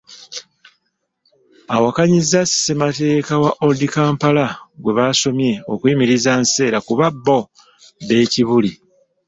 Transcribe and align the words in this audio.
Awakanyizza 1.75 2.39
ssemateeka 2.49 3.33
wa 3.43 3.51
Old 3.65 3.81
Kampala 3.93 4.45
gwe 4.81 4.95
baasomye 4.97 5.51
okuyimiriza 5.73 6.31
Nseera 6.41 6.79
kuba 6.87 7.05
bo 7.25 7.39
b'e 8.07 8.21
Kibuli. 8.31 8.71